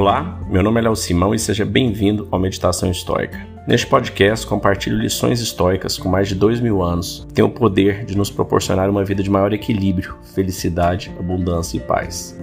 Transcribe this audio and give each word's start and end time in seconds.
Olá, 0.00 0.40
meu 0.48 0.62
nome 0.62 0.80
é 0.80 0.84
Léo 0.84 0.96
Simão 0.96 1.34
e 1.34 1.38
seja 1.38 1.62
bem-vindo 1.62 2.26
ao 2.30 2.40
Meditação 2.40 2.90
Histórica. 2.90 3.46
Neste 3.68 3.86
podcast, 3.86 4.46
compartilho 4.46 4.96
lições 4.96 5.42
históricas 5.42 5.98
com 5.98 6.08
mais 6.08 6.26
de 6.26 6.34
dois 6.34 6.58
mil 6.58 6.82
anos 6.82 7.26
que 7.28 7.34
têm 7.34 7.44
o 7.44 7.50
poder 7.50 8.06
de 8.06 8.16
nos 8.16 8.30
proporcionar 8.30 8.88
uma 8.88 9.04
vida 9.04 9.22
de 9.22 9.28
maior 9.28 9.52
equilíbrio, 9.52 10.16
felicidade, 10.34 11.12
abundância 11.18 11.76
e 11.76 11.80
paz. 11.80 12.34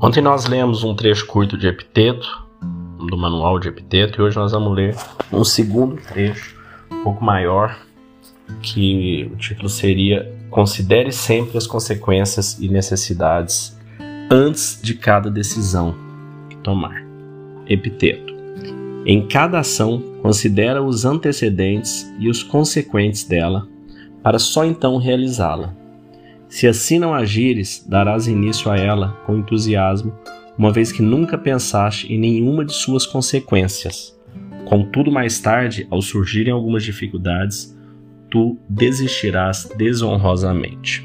Ontem 0.00 0.22
nós 0.22 0.46
lemos 0.46 0.82
um 0.82 0.96
trecho 0.96 1.26
curto 1.26 1.58
de 1.58 1.66
Epiteto, 1.66 2.46
do 3.10 3.18
manual 3.18 3.58
de 3.58 3.68
Epiteto, 3.68 4.18
e 4.18 4.24
hoje 4.24 4.38
nós 4.38 4.52
vamos 4.52 4.74
ler 4.74 4.96
um 5.30 5.44
segundo 5.44 6.00
trecho, 6.00 6.58
um 6.90 7.04
pouco 7.04 7.22
maior, 7.22 7.76
que 8.62 9.30
o 9.32 9.36
título 9.36 9.68
seria 9.68 10.40
Considere 10.50 11.12
sempre 11.12 11.56
as 11.56 11.66
consequências 11.66 12.58
e 12.58 12.68
necessidades 12.68 13.78
antes 14.28 14.80
de 14.82 14.94
cada 14.94 15.30
decisão 15.30 15.94
que 16.48 16.56
tomar. 16.56 17.04
Epiteto. 17.68 18.34
Em 19.06 19.26
cada 19.26 19.60
ação, 19.60 20.02
considera 20.20 20.82
os 20.82 21.04
antecedentes 21.04 22.12
e 22.18 22.28
os 22.28 22.42
consequentes 22.42 23.24
dela, 23.24 23.66
para 24.22 24.38
só 24.38 24.64
então 24.64 24.98
realizá-la. 24.98 25.74
Se 26.48 26.66
assim 26.66 26.98
não 26.98 27.14
agires, 27.14 27.86
darás 27.88 28.26
início 28.26 28.70
a 28.70 28.76
ela 28.76 29.16
com 29.24 29.38
entusiasmo, 29.38 30.12
uma 30.58 30.72
vez 30.72 30.90
que 30.90 31.00
nunca 31.00 31.38
pensaste 31.38 32.12
em 32.12 32.18
nenhuma 32.18 32.64
de 32.64 32.72
suas 32.72 33.06
consequências. 33.06 34.18
Contudo, 34.66 35.10
mais 35.10 35.40
tarde, 35.40 35.86
ao 35.90 36.02
surgirem 36.02 36.52
algumas 36.52 36.82
dificuldades, 36.82 37.74
tu 38.30 38.58
desistirás 38.68 39.68
desonrosamente. 39.76 41.04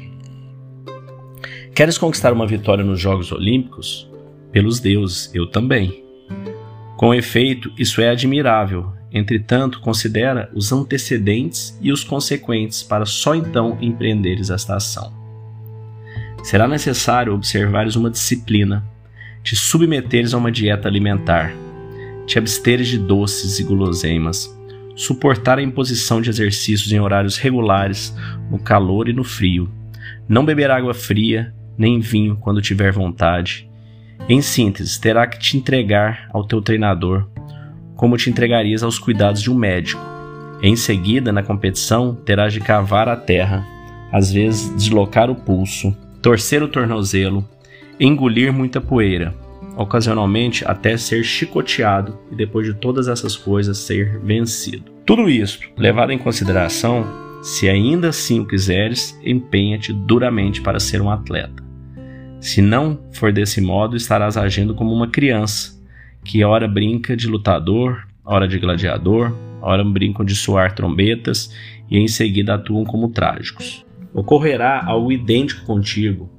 Queres 1.74 1.98
conquistar 1.98 2.32
uma 2.32 2.46
vitória 2.46 2.84
nos 2.84 2.98
Jogos 2.98 3.30
Olímpicos? 3.32 4.10
Pelos 4.50 4.80
deuses, 4.80 5.30
eu 5.34 5.46
também. 5.46 6.02
Com 6.96 7.12
efeito, 7.12 7.70
isso 7.76 8.00
é 8.00 8.08
admirável. 8.08 8.92
Entretanto, 9.12 9.80
considera 9.80 10.50
os 10.54 10.72
antecedentes 10.72 11.78
e 11.82 11.92
os 11.92 12.02
consequentes 12.02 12.82
para 12.82 13.04
só 13.04 13.34
então 13.34 13.76
empreenderes 13.80 14.48
esta 14.48 14.76
ação. 14.76 15.12
Será 16.42 16.66
necessário 16.66 17.34
observares 17.34 17.96
uma 17.96 18.08
disciplina, 18.08 18.82
te 19.42 19.54
submeteres 19.54 20.32
a 20.32 20.38
uma 20.38 20.50
dieta 20.50 20.88
alimentar, 20.88 21.54
te 22.26 22.38
absteres 22.38 22.88
de 22.88 22.98
doces 22.98 23.58
e 23.58 23.64
guloseimas, 23.64 24.55
suportar 24.96 25.58
a 25.58 25.62
imposição 25.62 26.20
de 26.22 26.30
exercícios 26.30 26.90
em 26.90 26.98
horários 26.98 27.36
regulares, 27.36 28.16
no 28.50 28.58
calor 28.58 29.08
e 29.08 29.12
no 29.12 29.22
frio, 29.22 29.70
não 30.26 30.44
beber 30.44 30.70
água 30.70 30.94
fria, 30.94 31.54
nem 31.76 32.00
vinho 32.00 32.36
quando 32.36 32.62
tiver 32.62 32.90
vontade. 32.90 33.68
Em 34.28 34.40
síntese, 34.40 34.98
terá 34.98 35.26
que 35.26 35.38
te 35.38 35.56
entregar 35.56 36.28
ao 36.32 36.44
teu 36.44 36.62
treinador, 36.62 37.28
como 37.94 38.16
te 38.16 38.30
entregarias 38.30 38.82
aos 38.82 38.98
cuidados 38.98 39.42
de 39.42 39.50
um 39.50 39.54
médico. 39.54 40.00
Em 40.62 40.74
seguida, 40.74 41.30
na 41.30 41.42
competição, 41.42 42.14
terás 42.14 42.52
de 42.52 42.60
cavar 42.60 43.08
a 43.08 43.16
terra, 43.16 43.64
às 44.10 44.32
vezes 44.32 44.74
deslocar 44.74 45.30
o 45.30 45.34
pulso, 45.34 45.94
torcer 46.22 46.62
o 46.62 46.68
tornozelo, 46.68 47.46
engolir 48.00 48.52
muita 48.52 48.80
poeira, 48.80 49.34
ocasionalmente 49.76 50.64
até 50.66 50.96
ser 50.96 51.22
chicoteado 51.22 52.18
e 52.32 52.34
depois 52.34 52.66
de 52.66 52.74
todas 52.74 53.06
essas 53.08 53.36
coisas 53.36 53.78
ser 53.78 54.18
vencido. 54.20 54.90
Tudo 55.04 55.28
isto 55.28 55.68
levado 55.76 56.10
em 56.12 56.18
consideração, 56.18 57.06
se 57.42 57.68
ainda 57.68 58.08
assim 58.08 58.40
o 58.40 58.46
quiseres, 58.46 59.18
empenha-te 59.22 59.92
duramente 59.92 60.60
para 60.60 60.80
ser 60.80 61.00
um 61.00 61.10
atleta. 61.10 61.62
Se 62.40 62.62
não 62.62 62.98
for 63.12 63.32
desse 63.32 63.60
modo, 63.60 63.96
estarás 63.96 64.36
agindo 64.36 64.74
como 64.74 64.92
uma 64.92 65.08
criança, 65.08 65.76
que 66.24 66.42
ora 66.42 66.66
brinca 66.66 67.16
de 67.16 67.28
lutador, 67.28 68.06
ora 68.24 68.48
de 68.48 68.58
gladiador, 68.58 69.32
ora 69.62 69.84
brincam 69.84 70.24
de 70.24 70.34
soar 70.34 70.74
trombetas 70.74 71.52
e 71.90 71.98
em 71.98 72.08
seguida 72.08 72.54
atuam 72.54 72.84
como 72.84 73.10
trágicos. 73.10 73.84
Ocorrerá 74.12 74.84
algo 74.84 75.12
idêntico 75.12 75.64
contigo, 75.64 76.30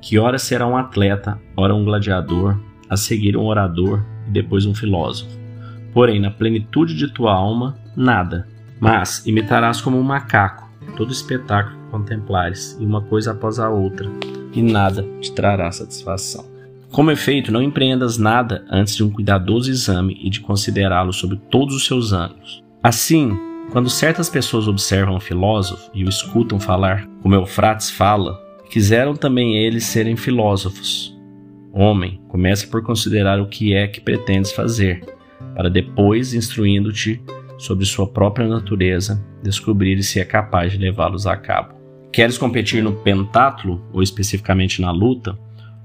que 0.00 0.18
ora 0.18 0.38
será 0.38 0.66
um 0.66 0.76
atleta, 0.76 1.40
ora 1.56 1.74
um 1.74 1.84
gladiador, 1.84 2.58
a 2.88 2.96
seguir 2.96 3.36
um 3.36 3.44
orador 3.44 4.04
e 4.28 4.30
depois 4.30 4.66
um 4.66 4.74
filósofo. 4.74 5.38
Porém, 5.92 6.20
na 6.20 6.30
plenitude 6.30 6.94
de 6.94 7.12
tua 7.12 7.32
alma, 7.32 7.76
nada. 7.96 8.48
Mas 8.80 9.24
imitarás 9.26 9.80
como 9.80 9.98
um 9.98 10.02
macaco 10.02 10.64
todo 10.96 11.12
espetáculo 11.12 11.76
que 11.76 11.90
contemplares, 11.90 12.76
e 12.80 12.84
uma 12.84 13.00
coisa 13.00 13.32
após 13.32 13.58
a 13.58 13.68
outra, 13.68 14.10
e 14.52 14.62
nada 14.62 15.06
te 15.20 15.32
trará 15.32 15.70
satisfação. 15.70 16.44
Como 16.90 17.10
efeito, 17.10 17.50
não 17.50 17.62
empreendas 17.62 18.18
nada 18.18 18.64
antes 18.70 18.94
de 18.94 19.02
um 19.02 19.10
cuidadoso 19.10 19.70
exame 19.70 20.16
e 20.22 20.30
de 20.30 20.40
considerá-lo 20.40 21.12
sob 21.12 21.36
todos 21.50 21.74
os 21.74 21.86
seus 21.86 22.12
ângulos. 22.12 22.62
Assim, 22.82 23.36
quando 23.72 23.90
certas 23.90 24.28
pessoas 24.28 24.68
observam 24.68 25.16
um 25.16 25.20
filósofo 25.20 25.90
e 25.92 26.04
o 26.04 26.08
escutam 26.08 26.60
falar 26.60 27.08
como 27.22 27.34
Eufrates 27.34 27.90
fala, 27.90 28.40
quiseram 28.70 29.16
também 29.16 29.56
eles 29.56 29.84
serem 29.84 30.16
filósofos, 30.16 31.13
Homem, 31.76 32.20
comece 32.28 32.68
por 32.68 32.84
considerar 32.84 33.40
o 33.40 33.48
que 33.48 33.74
é 33.74 33.88
que 33.88 34.00
pretendes 34.00 34.52
fazer, 34.52 35.04
para 35.56 35.68
depois, 35.68 36.32
instruindo-te 36.32 37.20
sobre 37.58 37.84
sua 37.84 38.06
própria 38.06 38.46
natureza, 38.46 39.20
descobrir 39.42 40.00
se 40.04 40.20
é 40.20 40.24
capaz 40.24 40.70
de 40.70 40.78
levá-los 40.78 41.26
a 41.26 41.36
cabo. 41.36 41.74
Queres 42.12 42.38
competir 42.38 42.80
no 42.80 42.92
pentátulo, 42.92 43.84
ou 43.92 44.00
especificamente 44.00 44.80
na 44.80 44.92
luta? 44.92 45.36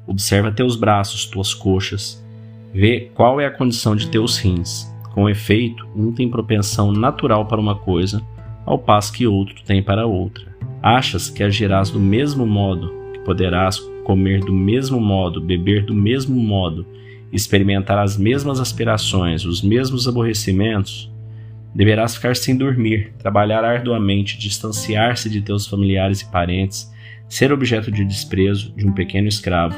Observa 0.06 0.52
teus 0.52 0.76
braços, 0.76 1.26
tuas 1.26 1.56
coxas, 1.56 2.24
vê 2.72 3.10
qual 3.16 3.42
é 3.42 3.48
a 3.48 3.52
condição 3.52 3.96
de 3.96 4.10
teus 4.10 4.38
rins. 4.38 4.88
Com 5.16 5.28
efeito, 5.28 5.88
um 5.96 6.12
tem 6.12 6.30
propensão 6.30 6.92
natural 6.92 7.48
para 7.48 7.60
uma 7.60 7.76
coisa, 7.76 8.22
ao 8.64 8.78
passo 8.78 9.12
que 9.12 9.26
outro 9.26 9.56
tem 9.66 9.82
para 9.82 10.06
outra. 10.06 10.56
Achas 10.84 11.32
que 11.32 11.42
agirás 11.42 11.90
do 11.90 12.00
mesmo 12.00 12.46
modo, 12.46 12.94
que 13.12 13.20
poderás 13.22 13.80
comer 14.10 14.40
do 14.40 14.52
mesmo 14.52 15.00
modo, 15.00 15.40
beber 15.40 15.86
do 15.86 15.94
mesmo 15.94 16.36
modo, 16.36 16.84
experimentar 17.32 18.00
as 18.00 18.18
mesmas 18.18 18.60
aspirações, 18.60 19.46
os 19.46 19.62
mesmos 19.62 20.08
aborrecimentos, 20.08 21.12
deverás 21.76 22.16
ficar 22.16 22.36
sem 22.36 22.58
dormir, 22.58 23.14
trabalhar 23.20 23.64
arduamente, 23.64 24.36
distanciar-se 24.36 25.30
de 25.30 25.44
teus 25.44 25.68
familiares 25.68 26.22
e 26.22 26.32
parentes, 26.32 26.92
ser 27.30 27.54
objeto 27.54 27.92
de 27.92 28.04
desprezo 28.04 28.74
de 28.76 28.88
um 28.88 28.92
pequeno 28.92 29.28
escravo, 29.28 29.76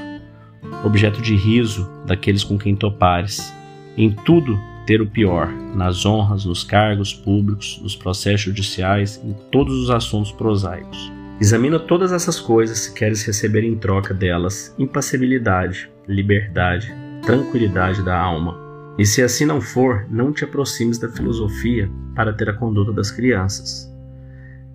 objeto 0.86 1.22
de 1.22 1.36
riso 1.36 1.92
daqueles 2.08 2.46
com 2.46 2.58
quem 2.58 2.74
topares, 2.74 3.54
em 3.98 4.12
tudo 4.12 4.58
ter 4.88 5.02
o 5.02 5.08
pior, 5.08 5.52
nas 5.76 6.06
honras, 6.06 6.46
nos 6.46 6.64
cargos 6.64 7.14
públicos, 7.14 7.82
nos 7.84 7.98
processos 7.98 8.46
judiciais, 8.46 9.22
em 9.26 9.34
todos 9.52 9.76
os 9.76 9.90
assuntos 9.90 10.32
prosaicos. 10.32 11.12
Examina 11.42 11.80
todas 11.80 12.12
essas 12.12 12.40
coisas 12.40 12.78
se 12.78 12.94
queres 12.94 13.26
receber 13.26 13.64
em 13.64 13.76
troca 13.76 14.14
delas 14.14 14.76
impassibilidade, 14.78 15.92
liberdade, 16.08 16.94
tranquilidade 17.24 18.06
da 18.06 18.16
alma. 18.16 18.60
E 18.96 19.04
se 19.08 19.24
assim 19.24 19.44
não 19.44 19.60
for, 19.60 20.06
não 20.08 20.32
te 20.32 20.44
aproximes 20.44 21.00
da 21.00 21.10
filosofia 21.10 21.90
para 22.14 22.32
ter 22.32 22.48
a 22.48 22.54
conduta 22.54 22.94
das 22.94 23.10
crianças, 23.10 23.92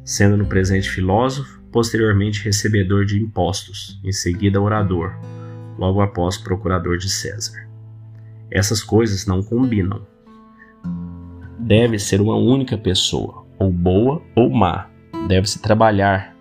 sendo 0.05 0.37
no 0.37 0.45
presente 0.45 0.91
filósofo, 0.91 1.63
posteriormente 1.71 2.43
recebedor 2.43 3.05
de 3.05 3.23
impostos, 3.23 4.01
em 4.03 4.11
seguida 4.11 4.61
orador, 4.61 5.13
logo 5.79 6.01
após 6.01 6.37
procurador 6.37 6.99
de 6.99 7.09
César. 7.09 7.69
Essas 8.51 8.83
coisas 8.83 9.25
não 9.25 9.41
combinam. 9.41 10.05
Deve 11.61 11.97
ser 11.97 12.21
uma 12.21 12.37
única 12.37 12.77
pessoa, 12.77 13.47
ou 13.57 13.71
boa 13.71 14.21
ou 14.35 14.51
má. 14.51 14.91
Deve-se 15.29 15.63
trabalhar 15.63 16.36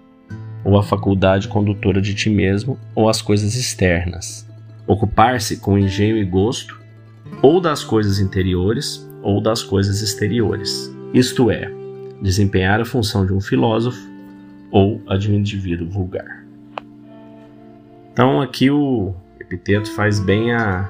ou 0.65 0.77
a 0.77 0.83
faculdade 0.83 1.47
condutora 1.47 2.01
de 2.01 2.15
ti 2.15 2.29
mesmo, 2.29 2.77
ou 2.95 3.07
as 3.07 3.21
coisas 3.21 3.55
externas. 3.55 4.45
Ocupar-se 4.87 5.57
com 5.57 5.77
engenho 5.77 6.17
e 6.17 6.25
gosto, 6.25 6.81
ou 7.41 7.61
das 7.61 7.83
coisas 7.83 8.19
interiores, 8.19 9.07
ou 9.21 9.39
das 9.39 9.61
coisas 9.61 10.01
exteriores. 10.01 10.91
Isto 11.13 11.51
é, 11.51 11.71
desempenhar 12.21 12.81
a 12.81 12.85
função 12.85 13.25
de 13.25 13.31
um 13.31 13.39
filósofo 13.39 13.99
ou 14.71 15.01
a 15.07 15.15
de 15.15 15.31
um 15.31 15.35
indivíduo 15.35 15.87
vulgar. 15.87 16.43
Então 18.11 18.41
aqui 18.41 18.71
o 18.71 19.13
epiteto 19.39 19.91
faz 19.91 20.19
bem 20.19 20.51
a, 20.51 20.89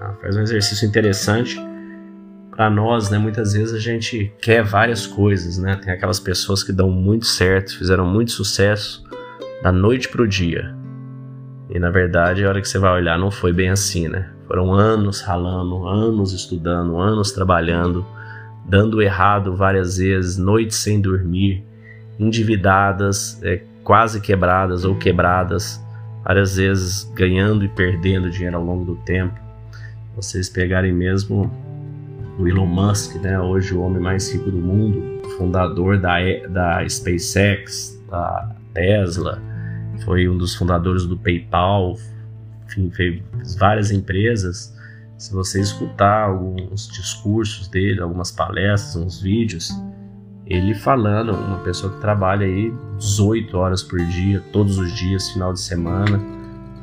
a 0.00 0.14
faz 0.20 0.36
um 0.36 0.42
exercício 0.42 0.86
interessante 0.86 1.60
para 2.50 2.70
nós, 2.70 3.10
né? 3.10 3.18
Muitas 3.18 3.52
vezes 3.52 3.74
a 3.74 3.78
gente 3.78 4.32
quer 4.40 4.64
várias 4.64 5.06
coisas, 5.06 5.58
né? 5.58 5.76
Tem 5.76 5.92
aquelas 5.92 6.20
pessoas 6.20 6.62
que 6.62 6.72
dão 6.72 6.90
muito 6.90 7.26
certo, 7.26 7.78
fizeram 7.78 8.06
muito 8.06 8.32
sucesso, 8.32 9.07
da 9.62 9.72
noite 9.72 10.08
para 10.08 10.22
o 10.22 10.28
dia. 10.28 10.74
E 11.70 11.78
na 11.78 11.90
verdade, 11.90 12.44
a 12.44 12.48
hora 12.48 12.60
que 12.60 12.68
você 12.68 12.78
vai 12.78 12.92
olhar, 12.92 13.18
não 13.18 13.30
foi 13.30 13.52
bem 13.52 13.70
assim, 13.70 14.08
né? 14.08 14.30
Foram 14.46 14.72
anos 14.72 15.20
ralando, 15.20 15.86
anos 15.86 16.32
estudando, 16.32 16.98
anos 16.98 17.32
trabalhando, 17.32 18.04
dando 18.64 19.02
errado 19.02 19.54
várias 19.54 19.98
vezes, 19.98 20.38
noites 20.38 20.78
sem 20.78 21.00
dormir, 21.00 21.62
endividadas, 22.18 23.38
é, 23.42 23.62
quase 23.84 24.20
quebradas 24.20 24.84
ou 24.84 24.94
quebradas, 24.94 25.82
várias 26.24 26.56
vezes 26.56 27.04
ganhando 27.14 27.64
e 27.64 27.68
perdendo 27.68 28.30
dinheiro 28.30 28.56
ao 28.56 28.64
longo 28.64 28.84
do 28.84 28.96
tempo. 28.96 29.38
Vocês 30.16 30.48
pegarem 30.48 30.92
mesmo 30.92 31.50
o 32.38 32.48
Elon 32.48 32.66
Musk, 32.66 33.16
né, 33.16 33.38
hoje 33.38 33.74
o 33.74 33.80
homem 33.80 34.00
mais 34.00 34.32
rico 34.32 34.50
do 34.50 34.58
mundo, 34.58 35.20
fundador 35.36 35.98
da, 35.98 36.16
da 36.48 36.88
SpaceX, 36.88 38.00
da 38.08 38.57
Tesla, 38.78 39.42
foi 40.04 40.28
um 40.28 40.38
dos 40.38 40.54
fundadores 40.54 41.04
do 41.04 41.18
PayPal, 41.18 41.96
enfim, 42.64 42.90
fez 42.90 43.56
várias 43.58 43.90
empresas. 43.90 44.72
Se 45.16 45.32
você 45.32 45.60
escutar 45.60 46.28
alguns 46.28 46.86
discursos 46.86 47.66
dele, 47.66 48.00
algumas 48.00 48.30
palestras, 48.30 48.94
uns 48.94 49.20
vídeos, 49.20 49.68
ele 50.46 50.74
falando, 50.74 51.32
uma 51.32 51.58
pessoa 51.58 51.92
que 51.92 52.00
trabalha 52.00 52.46
aí 52.46 52.72
18 52.98 53.56
horas 53.58 53.82
por 53.82 53.98
dia, 54.06 54.40
todos 54.52 54.78
os 54.78 54.94
dias, 54.94 55.28
final 55.30 55.52
de 55.52 55.60
semana, 55.60 56.20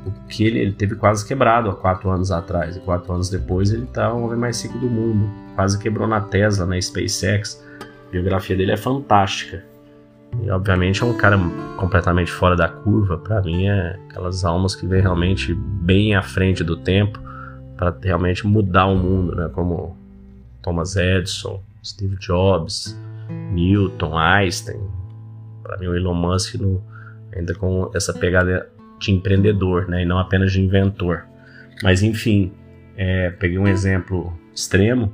o 0.06 0.12
que 0.28 0.44
ele, 0.44 0.60
ele 0.60 0.74
teve 0.74 0.96
quase 0.96 1.26
quebrado 1.26 1.70
há 1.70 1.76
quatro 1.76 2.10
anos 2.10 2.30
atrás, 2.30 2.76
e 2.76 2.80
quatro 2.82 3.14
anos 3.14 3.30
depois 3.30 3.72
ele 3.72 3.86
está 3.86 4.14
o 4.14 4.26
homem 4.26 4.38
mais 4.38 4.62
rico 4.62 4.78
do 4.78 4.88
mundo, 4.88 5.32
quase 5.56 5.80
quebrou 5.80 6.08
na 6.08 6.20
Tesla, 6.20 6.66
na 6.66 6.80
SpaceX, 6.80 7.64
a 7.82 8.12
biografia 8.12 8.56
dele 8.56 8.74
é 8.74 8.78
fantástica. 8.78 9.64
E 10.44 10.50
obviamente 10.50 11.02
é 11.02 11.06
um 11.06 11.16
cara 11.16 11.38
completamente 11.78 12.32
fora 12.32 12.56
da 12.56 12.68
curva. 12.68 13.18
Para 13.18 13.42
mim 13.42 13.68
é 13.68 14.00
aquelas 14.10 14.44
almas 14.44 14.76
que 14.76 14.86
vêm 14.86 15.02
realmente 15.02 15.54
bem 15.54 16.16
à 16.16 16.22
frente 16.22 16.64
do 16.64 16.78
tempo 16.78 17.20
para 17.76 17.96
realmente 18.02 18.46
mudar 18.46 18.86
o 18.86 18.96
mundo, 18.96 19.36
né? 19.36 19.50
Como 19.54 19.98
Thomas 20.62 20.96
Edison, 20.96 21.62
Steve 21.84 22.16
Jobs, 22.18 22.98
Newton, 23.52 24.18
Einstein. 24.18 24.80
Para 25.64 25.78
mim 25.78 25.88
o 25.88 25.96
Elon 25.96 26.14
Musk 26.14 26.56
no, 26.56 26.82
ainda 27.36 27.54
com 27.56 27.92
essa 27.94 28.14
pegada 28.14 28.70
de 29.00 29.12
empreendedor, 29.12 29.88
né? 29.88 30.04
E 30.04 30.06
não 30.06 30.20
apenas 30.20 30.52
de 30.52 30.62
inventor. 30.62 31.26
Mas 31.84 32.02
enfim, 32.02 32.52
é, 32.96 33.30
peguei 33.32 33.58
um 33.58 33.68
exemplo 33.68 34.34
extremo 34.54 35.12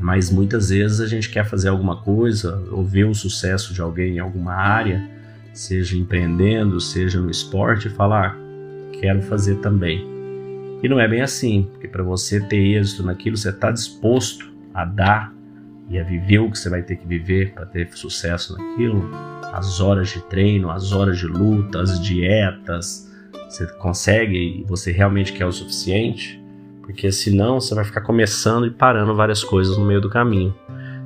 mas 0.00 0.30
muitas 0.30 0.70
vezes 0.70 1.00
a 1.00 1.06
gente 1.06 1.30
quer 1.30 1.44
fazer 1.44 1.68
alguma 1.68 1.96
coisa 1.96 2.62
ou 2.70 2.84
ver 2.84 3.04
o 3.04 3.14
sucesso 3.14 3.72
de 3.72 3.80
alguém 3.80 4.16
em 4.16 4.18
alguma 4.18 4.54
área, 4.54 5.08
seja 5.52 5.96
empreendendo, 5.96 6.80
seja 6.80 7.20
no 7.20 7.30
esporte, 7.30 7.88
e 7.88 7.90
falar, 7.90 8.36
ah, 8.36 8.98
quero 9.00 9.22
fazer 9.22 9.56
também. 9.56 10.06
E 10.82 10.88
não 10.88 11.00
é 11.00 11.08
bem 11.08 11.22
assim, 11.22 11.68
porque 11.72 11.88
para 11.88 12.02
você 12.02 12.40
ter 12.40 12.76
êxito 12.76 13.02
naquilo, 13.02 13.36
você 13.36 13.50
está 13.50 13.70
disposto 13.70 14.52
a 14.74 14.84
dar 14.84 15.32
e 15.88 15.98
a 15.98 16.02
viver 16.02 16.40
o 16.40 16.50
que 16.50 16.58
você 16.58 16.68
vai 16.68 16.82
ter 16.82 16.96
que 16.96 17.06
viver 17.06 17.52
para 17.54 17.64
ter 17.64 17.88
sucesso 17.92 18.56
naquilo. 18.56 19.08
As 19.52 19.80
horas 19.80 20.10
de 20.10 20.20
treino, 20.22 20.70
as 20.70 20.92
horas 20.92 21.18
de 21.18 21.26
luta, 21.26 21.80
as 21.80 22.00
dietas, 22.00 23.10
você 23.48 23.66
consegue 23.78 24.36
e 24.36 24.64
você 24.64 24.92
realmente 24.92 25.32
quer 25.32 25.46
o 25.46 25.52
suficiente? 25.52 26.44
Porque 26.86 27.10
senão 27.10 27.60
você 27.60 27.74
vai 27.74 27.84
ficar 27.84 28.00
começando 28.00 28.64
e 28.64 28.70
parando 28.70 29.14
várias 29.14 29.42
coisas 29.42 29.76
no 29.76 29.84
meio 29.84 30.00
do 30.00 30.08
caminho. 30.08 30.54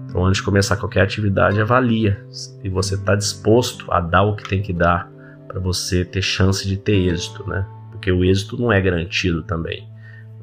Então, 0.07 0.25
antes 0.27 0.41
de 0.41 0.45
começar 0.45 0.77
qualquer 0.77 1.01
atividade, 1.01 1.61
avalia 1.61 2.23
e 2.63 2.69
você 2.69 2.97
está 2.97 3.17
disposto 3.17 3.91
a 3.91 3.99
dar 3.99 4.23
o 4.23 4.37
que 4.37 4.47
tem 4.47 4.61
que 4.61 4.73
dar 4.73 5.11
para 5.49 5.59
você 5.59 6.05
ter 6.05 6.21
chance 6.21 6.69
de 6.69 6.77
ter 6.77 7.09
êxito, 7.09 7.49
né? 7.49 7.67
Porque 7.91 8.13
o 8.13 8.23
êxito 8.23 8.61
não 8.61 8.71
é 8.71 8.81
garantido 8.81 9.43
também. 9.43 9.89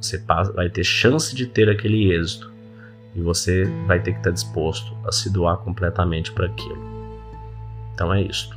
Você 0.02 0.22
vai 0.56 0.70
ter 0.70 0.84
chance 0.84 1.36
de 1.36 1.46
ter 1.46 1.70
aquele 1.70 2.12
êxito 2.12 2.52
e 3.16 3.22
você 3.22 3.66
vai 3.86 4.00
ter 4.00 4.14
que 4.14 4.18
estar 4.18 4.32
tá 4.32 4.34
disposto 4.34 4.98
a 5.06 5.12
se 5.12 5.32
doar 5.32 5.58
completamente 5.58 6.32
para 6.32 6.48
aquilo. 6.48 6.82
Então 7.94 8.12
é 8.12 8.22
isso. 8.22 8.57